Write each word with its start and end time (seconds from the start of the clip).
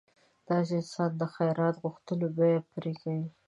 داسې 0.47 0.71
انسان 0.79 1.09
د 1.19 1.23
خیرات 1.33 1.75
غوښتلو 1.83 2.25
بیه 2.37 2.59
پرې 2.71 2.93
کوي. 3.01 3.27